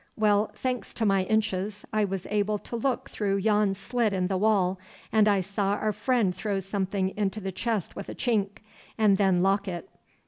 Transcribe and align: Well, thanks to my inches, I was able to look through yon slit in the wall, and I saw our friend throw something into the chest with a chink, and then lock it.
Well, 0.15 0.49
thanks 0.55 0.95
to 0.95 1.05
my 1.05 1.25
inches, 1.25 1.85
I 1.93 2.05
was 2.05 2.25
able 2.31 2.57
to 2.57 2.75
look 2.75 3.07
through 3.11 3.35
yon 3.37 3.75
slit 3.75 4.13
in 4.13 4.25
the 4.29 4.37
wall, 4.39 4.79
and 5.11 5.27
I 5.27 5.41
saw 5.41 5.75
our 5.75 5.93
friend 5.93 6.33
throw 6.33 6.59
something 6.59 7.13
into 7.15 7.39
the 7.39 7.51
chest 7.51 7.95
with 7.95 8.09
a 8.09 8.15
chink, 8.15 8.63
and 8.97 9.17
then 9.19 9.43
lock 9.43 9.67
it. 9.67 9.87